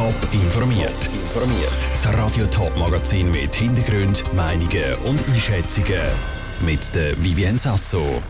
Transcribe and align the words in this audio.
Top 0.00 0.32
informiert. 0.32 1.10
Informiert. 1.12 1.76
Das 1.92 2.08
Radio 2.14 2.46
Top 2.46 2.74
Magazin 2.78 3.30
mit 3.30 3.54
Hintergrund, 3.54 4.24
Meinungen 4.34 4.94
und 5.04 5.22
Einschätzungen 5.28 6.00
mit 6.64 6.94
der 6.94 7.22
Vivien 7.22 7.58
Sasso. 7.58 8.22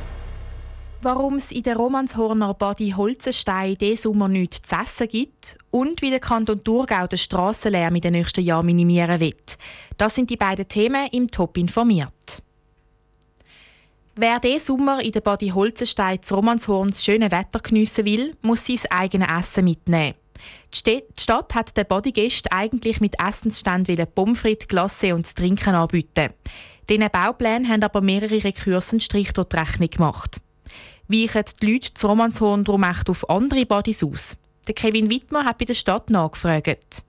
Warum 1.00 1.36
es 1.36 1.52
in 1.52 1.62
der 1.62 1.76
Romanshorner 1.76 2.54
Badi 2.54 2.90
Holzenstein 2.90 3.76
diesen 3.76 4.02
Sommer 4.02 4.26
nichts 4.26 4.68
zu 4.68 4.74
essen 4.74 5.06
gibt 5.06 5.58
und 5.70 6.02
wie 6.02 6.10
der 6.10 6.18
Kanton 6.18 6.64
Thurgau 6.64 7.06
den 7.06 7.19
Strassenlärm 7.19 7.94
in 7.94 8.00
den 8.00 8.12
nächsten 8.14 8.40
Jahren 8.42 8.66
minimieren 8.66 9.21
wird. 9.21 9.56
Das 9.96 10.16
sind 10.16 10.28
die 10.28 10.37
beiden 10.37 10.66
Themen 10.66 11.06
im 11.12 11.30
Top 11.30 11.56
informiert. 11.56 12.42
Wer 14.16 14.40
diesen 14.40 14.66
Sommer 14.66 15.04
in 15.04 15.12
der 15.12 15.21
Badi 15.21 15.50
Holzenstein 15.50 16.20
zu 16.20 16.34
Romanshorn 16.34 16.88
das 16.88 17.05
schöne 17.05 17.30
Wetter 17.30 17.60
geniessen 17.60 18.06
will, 18.06 18.37
muss 18.42 18.66
sein 18.66 18.80
eigenes 18.91 19.28
Essen 19.30 19.66
mitnehmen. 19.66 20.16
Die 20.74 21.02
Stadt 21.16 21.54
hat 21.54 21.77
den 21.77 21.86
Bodygästen 21.86 22.52
eigentlich 22.52 23.00
mit 23.00 23.14
Essensständen 23.20 24.06
Pommes 24.14 24.40
frites, 24.40 24.68
Glace 24.68 25.12
und 25.12 25.34
Trinken 25.34 25.74
anbieten. 25.74 26.30
Diesen 26.88 27.08
Bauplänen 27.10 27.68
haben 27.68 27.82
aber 27.82 28.00
mehrere 28.00 28.42
Rekursen 28.42 29.00
Strich 29.00 29.32
durch 29.32 29.48
die 29.48 29.56
Rechnung 29.56 29.90
gemacht. 29.90 30.40
Weichen 31.08 31.45
die 31.60 31.72
Leute 31.72 31.95
zu 31.95 32.06
Romanshorn 32.06 32.64
darum 32.64 32.84
echt 32.84 33.10
auf 33.10 33.28
andere 33.28 33.66
Bodys 33.66 34.02
aus? 34.02 34.36
Der 34.66 34.74
Kevin 34.74 35.10
Wittmer 35.10 35.45
hat 35.45 35.58
bei 35.58 35.64
der 35.64 35.74
Stadt 35.74 36.10
nachgefragt. 36.10 37.02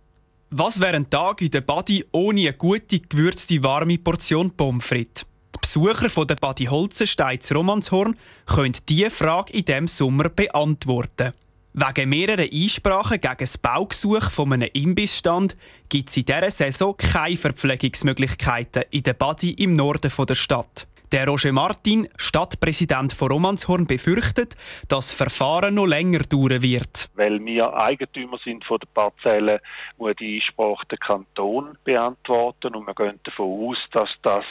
Was 0.49 0.79
wäre 0.79 0.95
ein 0.95 1.09
Tag 1.09 1.41
in 1.41 1.51
der 1.51 1.61
Body 1.61 2.03
ohne 2.11 2.41
eine 2.41 2.53
gute, 2.53 2.99
gewürzte, 2.99 3.63
warme 3.63 3.97
Portion 3.97 4.51
Pommes 4.51 4.83
frites? 4.83 5.25
Die 5.55 5.59
Besucher 5.61 6.09
von 6.09 6.27
der 6.27 6.35
Badi 6.35 6.65
Holzenstein 6.65 7.39
zu 7.39 7.53
Romanshorn 7.53 8.17
können 8.45 8.75
diese 8.89 9.09
Frage 9.09 9.53
in 9.53 9.65
diesem 9.65 9.87
Sommer 9.87 10.29
beantworten. 10.29 11.33
Wegen 11.73 12.09
mehrerer 12.09 12.49
Einsprachen 12.51 13.21
gegen 13.21 13.35
das 13.39 13.57
Baugesuch 13.57 14.29
von 14.29 14.51
einem 14.51 14.69
Imbissstand 14.73 15.55
gibt 15.87 16.09
es 16.09 16.17
in 16.17 16.25
dieser 16.25 16.51
Saison 16.51 16.97
keine 16.97 17.37
Verpflegungsmöglichkeiten 17.37 18.83
in 18.91 19.03
der 19.03 19.13
Badi 19.13 19.51
im 19.51 19.73
Norden 19.73 20.11
der 20.27 20.35
Stadt. 20.35 20.87
Der 21.11 21.27
Roger 21.27 21.51
Martin, 21.51 22.07
Stadtpräsident 22.15 23.11
von 23.11 23.33
Romanshorn, 23.33 23.85
befürchtet, 23.85 24.55
dass 24.87 25.07
das 25.07 25.11
Verfahren 25.11 25.75
noch 25.75 25.85
länger 25.85 26.19
dauern 26.19 26.61
wird. 26.61 27.09
Weil 27.15 27.43
wir 27.43 27.73
Eigentümer 27.75 28.37
sind 28.37 28.63
von 28.63 28.79
der 28.79 28.87
Parzelle, 28.93 29.61
muss 29.97 30.15
die 30.15 30.35
Einsprache 30.35 30.87
der 30.89 30.97
Kanton 30.97 31.77
beantworten 31.83 32.75
und 32.75 32.87
wir 32.87 32.93
gehen 32.93 33.19
davon 33.23 33.69
aus, 33.69 33.77
dass 33.91 34.09
das 34.21 34.45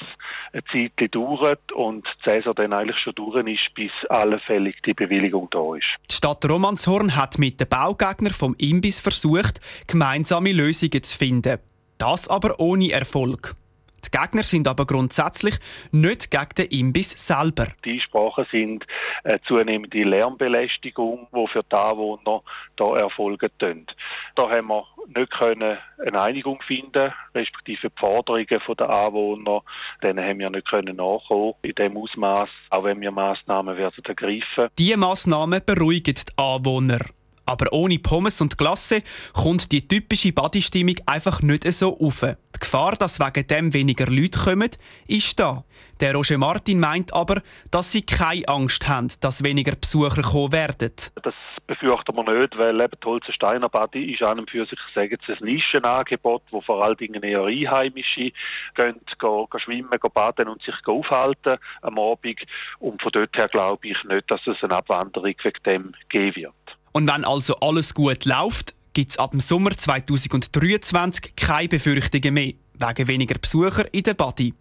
eine 0.52 0.62
Zeit 0.64 1.14
dauert 1.14 1.72
und 1.72 2.06
Saison 2.22 2.54
dann 2.54 2.74
eigentlich 2.74 2.98
schon 2.98 3.14
durch 3.14 3.42
ist, 3.46 3.72
bis 3.74 3.92
allfällig 4.10 4.82
die 4.82 4.92
Bewilligung 4.92 5.48
da 5.50 5.76
ist. 5.76 5.96
Die 6.10 6.14
Stadt 6.14 6.44
Romanshorn 6.44 7.16
hat 7.16 7.38
mit 7.38 7.58
den 7.58 7.68
Baugegnern 7.68 8.34
vom 8.34 8.54
Imbiss 8.58 9.00
versucht, 9.00 9.62
gemeinsame 9.86 10.52
Lösungen 10.52 11.02
zu 11.02 11.16
finden. 11.16 11.58
Das 11.96 12.28
aber 12.28 12.60
ohne 12.60 12.92
Erfolg. 12.92 13.56
Die 14.04 14.10
Gegner 14.10 14.42
sind 14.42 14.66
aber 14.66 14.86
grundsätzlich 14.86 15.56
nicht 15.92 16.30
gegen 16.30 16.48
den 16.56 16.66
Imbiss 16.66 17.10
selber. 17.10 17.68
Die 17.84 17.94
Einsprachen 17.94 18.46
sind 18.50 18.86
eine 19.24 19.40
zunehmende 19.42 20.02
Lärmbelästigung, 20.02 21.28
die 21.34 21.46
für 21.48 21.62
die 21.62 21.76
Anwohner 21.76 22.42
hier 22.78 22.96
erfolgen 22.96 23.50
können. 23.58 23.86
Da 24.34 24.50
haben 24.50 24.68
wir 24.68 24.84
nicht 25.14 25.30
können 25.30 25.78
eine 26.04 26.22
Einigung 26.22 26.60
finden, 26.62 27.12
respektive 27.34 27.90
die 27.90 28.00
Forderungen 28.00 28.46
der 28.78 28.90
Anwohner, 28.90 29.62
denen 30.02 30.24
haben 30.24 30.38
wir 30.38 30.50
nicht 30.50 30.68
können 30.68 30.96
nachkommen 30.96 31.54
in 31.62 31.74
dem 31.74 31.96
Ausmaß, 31.96 32.48
auch 32.70 32.84
wenn 32.84 33.00
wir 33.00 33.10
Massnahmen 33.10 33.76
werden 33.76 34.04
ergreifen. 34.04 34.68
Diese 34.78 34.96
Massnahmen 34.96 35.60
beruhigen 35.64 36.14
die 36.14 36.32
Anwohner. 36.36 37.00
Aber 37.46 37.72
ohne 37.72 37.98
Pommes 37.98 38.40
und 38.40 38.58
Glasse 38.58 39.02
kommt 39.32 39.72
die 39.72 39.86
typische 39.86 40.32
Bodystimmung 40.32 40.96
einfach 41.06 41.42
nicht 41.42 41.70
so 41.72 41.98
auf. 41.98 42.20
Die 42.20 42.60
Gefahr, 42.60 42.96
dass 42.96 43.20
wegen 43.20 43.46
dem 43.46 43.72
weniger 43.72 44.06
Leute 44.06 44.38
kommen, 44.38 44.70
ist 45.06 45.38
da. 45.38 45.64
Der 46.00 46.14
Roger 46.14 46.38
Martin 46.38 46.80
meint 46.80 47.12
aber, 47.12 47.42
dass 47.70 47.92
sie 47.92 48.00
keine 48.00 48.48
Angst 48.48 48.88
haben, 48.88 49.12
dass 49.20 49.44
weniger 49.44 49.76
Besucher 49.76 50.22
kommen 50.22 50.52
werden. 50.52 50.92
Das 51.22 51.34
befürchten 51.66 52.16
wir 52.16 52.38
nicht, 52.38 52.56
weil 52.56 52.80
eben 52.80 52.94
die 53.02 53.06
Holzensteiner 53.06 53.68
Badi 53.68 54.14
ist 54.14 54.22
und 54.22 54.50
für 54.50 54.64
sich 54.64 54.78
sagen 54.94 55.18
sie, 55.26 55.32
ein 55.32 55.44
Nischenangebot, 55.44 56.42
wo 56.50 56.62
vor 56.62 56.82
allen 56.82 56.96
Dingen 56.96 57.22
eher 57.22 57.44
Einheimische 57.44 58.32
gehen, 58.74 59.00
gehen 59.18 59.48
schwimmen, 59.56 59.90
gehen 59.90 60.12
baden 60.14 60.48
und 60.48 60.62
sich 60.62 60.74
aufhalten 60.86 61.58
am 61.82 61.98
Abend. 61.98 62.46
Und 62.78 63.02
von 63.02 63.12
dort 63.12 63.36
her 63.36 63.48
glaube 63.48 63.88
ich 63.88 64.02
nicht, 64.04 64.30
dass 64.30 64.46
es 64.46 64.64
eine 64.64 64.76
Abwanderung 64.76 65.34
wegen 65.42 65.62
dem 65.66 65.92
geben 66.08 66.44
wird. 66.44 66.79
Und 66.92 67.08
wenn 67.08 67.24
also 67.24 67.54
alles 67.56 67.94
gut 67.94 68.24
läuft, 68.24 68.74
gibt 68.92 69.12
es 69.12 69.18
ab 69.18 69.32
dem 69.32 69.40
Sommer 69.40 69.76
2023 69.76 71.36
keine 71.36 71.68
Befürchtungen 71.68 72.34
mehr 72.34 72.54
wegen 72.78 73.08
weniger 73.08 73.38
Besucher 73.38 73.92
in 73.92 74.02
der 74.02 74.14
Badi. 74.14 74.54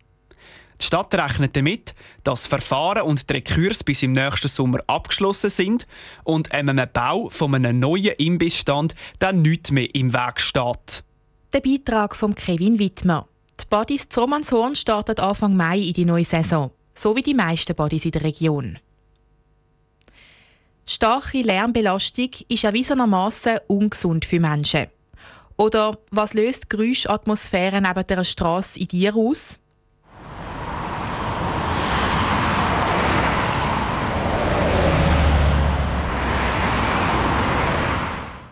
Die 0.81 0.85
Stadt 0.85 1.13
rechnet 1.13 1.55
damit, 1.57 1.93
dass 2.23 2.47
Verfahren 2.47 3.03
und 3.03 3.29
die 3.29 3.33
Rekurs 3.33 3.83
bis 3.83 4.01
im 4.01 4.13
nächsten 4.13 4.47
Sommer 4.47 4.79
abgeschlossen 4.87 5.49
sind 5.49 5.87
und 6.23 6.53
einem 6.53 6.81
Bau 6.93 7.29
von 7.29 7.53
einem 7.53 7.79
neuen 7.79 8.13
Imbissstand 8.17 8.95
dann 9.19 9.41
nichts 9.41 9.71
mehr 9.71 9.93
im 9.93 10.13
Weg 10.13 10.39
steht. 10.39 11.03
Der 11.51 11.59
Beitrag 11.59 12.15
von 12.15 12.33
Kevin 12.33 12.79
Wittmer. 12.79 13.27
Die 13.59 13.65
Badis 13.69 14.07
Zomanshorn 14.07 14.75
startet 14.75 15.19
Anfang 15.19 15.57
Mai 15.57 15.79
in 15.79 15.93
die 15.93 16.05
neue 16.05 16.23
Saison, 16.23 16.71
so 16.93 17.15
wie 17.15 17.23
die 17.23 17.33
meisten 17.33 17.75
Badis 17.75 18.05
in 18.05 18.11
der 18.11 18.23
Region. 18.23 18.79
Starke 20.91 21.43
Lärmbelastung 21.43 22.31
ist 22.47 22.63
erwiesenermaßen 22.63 23.59
ungesund 23.67 24.25
für 24.25 24.39
Menschen. 24.39 24.87
Oder 25.55 25.99
was 26.09 26.33
löst 26.33 26.67
Geräuschatmosphäre 26.67 27.79
neben 27.79 28.07
der 28.07 28.23
Straße 28.23 28.79
in 28.79 28.87
dir 28.87 29.15
aus? 29.15 29.59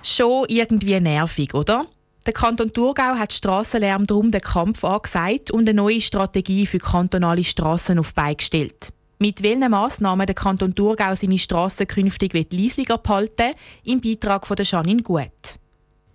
Schon 0.04 0.46
irgendwie 0.48 1.00
nervig, 1.00 1.56
oder? 1.56 1.88
Der 2.28 2.34
Kanton 2.34 2.72
Thurgau 2.72 3.16
hat 3.18 3.34
Strassenlärm 3.34 4.06
darum 4.06 4.30
den 4.30 4.42
Kampf 4.42 4.84
angesagt 4.84 5.50
und 5.50 5.68
eine 5.68 5.74
neue 5.74 6.02
Strategie 6.02 6.68
für 6.68 6.78
kantonale 6.78 7.44
Strassen 7.44 7.98
auf 7.98 8.14
beigestellt. 8.14 8.94
Mit 9.20 9.42
welchen 9.42 9.72
Massnahmen 9.72 10.28
der 10.28 10.36
Kanton 10.36 10.76
Thurgau 10.76 11.16
seine 11.16 11.40
Strassen 11.40 11.88
künftig 11.88 12.36
leislich 12.36 12.92
abhalten 12.92 13.54
im 13.84 14.00
Beitrag 14.00 14.46
von 14.46 14.58
Janine 14.62 15.02
Gut. 15.02 15.58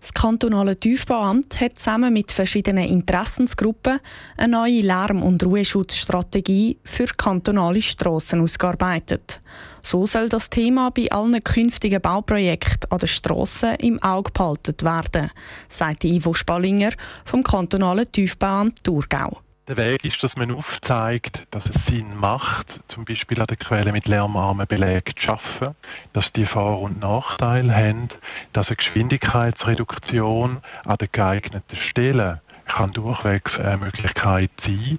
Das 0.00 0.14
kantonale 0.14 0.78
Tiefbauamt 0.78 1.60
hat 1.60 1.80
zusammen 1.80 2.12
mit 2.12 2.30
verschiedenen 2.30 2.84
Interessensgruppen 2.84 3.98
eine 4.36 4.56
neue 4.56 4.82
Lärm- 4.82 5.22
und 5.24 5.44
Ruheschutzstrategie 5.44 6.78
für 6.84 7.06
kantonale 7.06 7.82
Strassen 7.82 8.40
ausgearbeitet. 8.40 9.40
So 9.82 10.06
soll 10.06 10.28
das 10.28 10.48
Thema 10.48 10.90
bei 10.90 11.10
allen 11.10 11.42
künftigen 11.42 12.00
Bauprojekten 12.00 12.88
an 12.90 12.98
den 12.98 13.08
Strassen 13.08 13.74
im 13.76 14.00
Auge 14.00 14.30
behalten 14.30 14.76
werden, 14.82 15.30
sagt 15.68 16.04
Ivo 16.04 16.34
Spallinger 16.34 16.92
vom 17.24 17.42
kantonalen 17.42 18.10
Tiefbauamt 18.10 18.84
Thurgau. 18.84 19.40
Der 19.68 19.76
Weg 19.76 20.04
ist, 20.04 20.20
dass 20.20 20.34
man 20.34 20.50
aufzeigt, 20.50 21.46
dass 21.52 21.62
es 21.66 21.84
Sinn 21.86 22.16
macht, 22.16 22.66
zum 22.88 23.04
Beispiel 23.04 23.40
an 23.40 23.46
der 23.46 23.56
Quelle 23.56 23.92
mit 23.92 24.08
lärmarmen 24.08 24.66
Belägen 24.66 25.14
zu 25.16 25.30
arbeiten, 25.30 25.76
dass 26.12 26.32
die 26.32 26.46
Vor- 26.46 26.80
und 26.80 26.98
Nachteile 26.98 27.72
haben, 27.72 28.08
dass 28.52 28.66
eine 28.66 28.76
Geschwindigkeitsreduktion 28.76 30.60
an 30.84 30.96
den 30.96 31.08
geeigneten 31.12 31.76
Stellen 31.76 32.40
kann 32.66 32.92
durchwegs 32.92 33.56
eine 33.56 33.78
Möglichkeit 33.78 34.50
sein, 34.64 34.98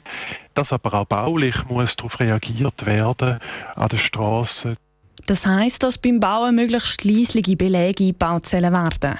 dass 0.53 0.71
aber 0.71 0.93
auch 0.93 1.05
baulich 1.05 1.55
muss 1.67 1.93
darauf 1.97 2.17
reagiert 2.21 2.85
werden 2.85 3.39
an 3.75 3.89
der 3.89 3.97
Straße. 3.97 4.77
Das 5.25 5.45
heißt, 5.45 5.83
dass 5.83 5.97
beim 5.97 6.21
Bauen 6.21 6.55
möglichst 6.55 7.03
leisliche 7.03 7.57
Belege 7.57 8.05
eingebaut 8.05 8.51
werden. 8.53 9.19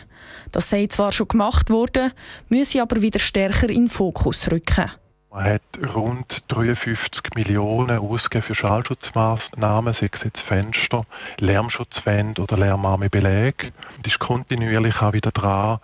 Das 0.54 0.70
sei 0.70 0.88
zwar 0.88 1.12
schon 1.12 1.28
gemacht 1.28 1.70
worden, 1.70 2.12
müsse 2.48 2.82
aber 2.82 3.02
wieder 3.02 3.20
stärker 3.20 3.70
in 3.70 3.88
den 3.88 3.90
Fokus 3.90 4.50
rücken. 4.50 4.92
Man 5.34 5.46
hat 5.46 5.96
rund 5.96 6.44
53 6.50 7.34
Millionen 7.34 7.98
ausgegeben 7.98 8.46
für 8.46 8.54
Schallschutzmaßnahmen, 8.54 9.96
sei 9.96 10.12
es 10.14 10.24
jetzt 10.24 10.40
Fenster, 10.42 11.08
Lärmschutzwände 11.40 12.40
oder 12.40 12.56
lärmarme 12.56 13.10
Belege. 13.10 13.72
Und 13.98 14.06
ist 14.06 14.20
kontinuierlich 14.20 15.02
auch 15.02 15.14
wieder 15.14 15.32
dran, 15.32 15.80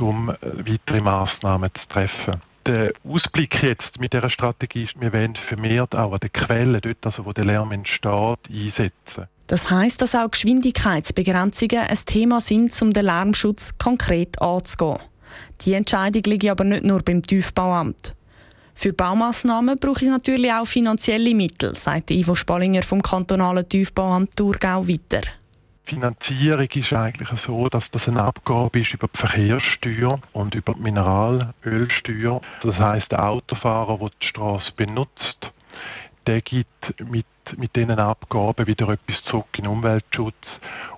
um 0.00 0.30
äh, 0.30 0.36
weitere 0.42 1.00
Maßnahmen 1.00 1.70
zu 1.74 1.88
treffen. 1.88 2.42
Der 2.66 2.92
Ausblick 3.08 3.62
jetzt 3.62 4.00
mit 4.00 4.14
dieser 4.14 4.30
Strategie 4.30 4.82
ist, 4.82 5.00
wir 5.00 5.12
wollen 5.12 5.36
vermehrt 5.36 5.94
auch 5.94 6.12
an 6.12 6.18
den 6.18 6.32
Quellen, 6.32 6.80
dort 6.80 7.06
also 7.06 7.24
wo 7.24 7.32
der 7.32 7.44
Lärm 7.44 7.70
entsteht, 7.70 8.40
einsetzen. 8.50 9.28
Das 9.46 9.70
heißt, 9.70 10.02
dass 10.02 10.16
auch 10.16 10.28
Geschwindigkeitsbegrenzungen 10.28 11.86
ein 11.86 11.98
Thema 12.04 12.40
sind, 12.40 12.82
um 12.82 12.92
den 12.92 13.04
Lärmschutz 13.04 13.78
konkret 13.78 14.42
anzugehen. 14.42 14.98
Die 15.60 15.74
Entscheidung 15.74 16.22
liegt 16.24 16.48
aber 16.48 16.64
nicht 16.64 16.82
nur 16.82 17.00
beim 17.00 17.22
Tiefbauamt. 17.22 18.17
Für 18.80 18.92
Baumaßnahmen 18.92 19.76
brauche 19.80 20.04
ich 20.04 20.08
natürlich 20.08 20.52
auch 20.52 20.64
finanzielle 20.64 21.34
Mittel, 21.34 21.74
sagt 21.74 22.12
Ivo 22.12 22.36
Spallinger 22.36 22.84
vom 22.84 23.02
kantonalen 23.02 23.68
Tiefbauamt 23.68 24.36
Thurgau 24.36 24.86
weiter. 24.86 25.22
Finanzierung 25.84 26.68
ist 26.72 26.92
eigentlich 26.92 27.28
so, 27.44 27.68
dass 27.68 27.82
das 27.90 28.06
eine 28.06 28.22
Abgabe 28.22 28.78
ist 28.78 28.94
über 28.94 29.08
die 29.12 29.18
Verkehrssteuer 29.18 30.20
und 30.32 30.54
über 30.54 30.74
die 30.74 30.82
Mineralölsteuer. 30.82 32.40
Das 32.62 32.76
heißt, 32.78 33.10
der 33.10 33.28
Autofahrer, 33.28 33.98
der 33.98 34.10
die 34.22 34.26
Straße 34.28 34.70
benutzt, 34.76 35.50
der 36.28 36.40
gibt 36.40 37.02
mit, 37.04 37.26
mit 37.56 37.74
diesen 37.74 37.98
Abgaben 37.98 38.68
wieder 38.68 38.90
etwas 38.90 39.24
zurück 39.24 39.48
in 39.56 39.64
den 39.64 39.72
Umweltschutz 39.72 40.36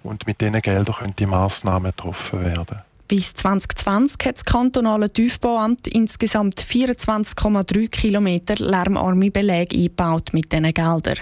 und 0.02 0.26
mit 0.26 0.42
diesen 0.42 0.60
Geldern 0.60 0.96
können 0.96 1.16
die 1.18 1.24
Massnahmen 1.24 1.92
getroffen 1.96 2.44
werden. 2.44 2.89
Bis 3.10 3.34
2020 3.34 4.24
hat 4.24 4.36
das 4.36 4.44
kantonale 4.44 5.12
Tiefbauamt 5.12 5.88
insgesamt 5.88 6.60
24,3 6.60 7.88
Kilometer 7.88 8.54
lärmarme 8.54 9.32
Belege 9.32 9.76
eingebaut 9.76 10.32
mit 10.32 10.52
diesen 10.52 10.72
Geldern. 10.72 11.18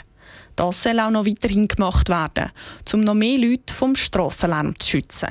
Das 0.55 0.82
soll 0.82 1.00
auch 1.00 1.08
noch 1.08 1.25
weiterhin 1.25 1.67
gemacht 1.67 2.11
werden, 2.11 2.50
um 2.93 3.00
noch 3.00 3.14
mehr 3.14 3.38
Leute 3.38 3.73
vom 3.73 3.96
Strassenlärm 3.96 4.79
zu 4.79 4.87
schützen. 4.87 5.29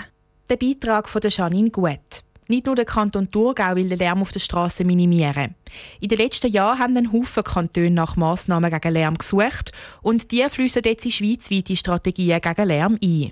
Der 0.49 0.55
Beitrag 0.55 1.07
von 1.07 1.21
Janine 1.23 1.69
Gut. 1.69 2.23
Nicht 2.47 2.65
nur 2.65 2.73
der 2.73 2.85
Kanton 2.85 3.29
Thurgau 3.29 3.75
will 3.75 3.89
den 3.89 3.99
Lärm 3.99 4.23
auf 4.23 4.31
der 4.31 4.39
Straße 4.39 4.83
minimieren. 4.83 5.53
In 5.99 6.07
den 6.07 6.17
letzten 6.17 6.49
Jahren 6.49 6.79
haben 6.79 6.97
ein 6.97 7.13
Haufen 7.13 7.43
Kantone 7.43 7.91
nach 7.91 8.15
Massnahmen 8.15 8.71
gegen 8.71 8.93
Lärm 8.93 9.15
gesucht 9.19 9.71
und 10.01 10.31
die 10.31 10.43
fließen 10.49 10.81
jetzt 10.83 11.05
in 11.05 11.11
schweizweite 11.11 11.75
Strategien 11.75 12.41
gegen 12.41 12.67
Lärm 12.67 12.97
ein. 13.03 13.31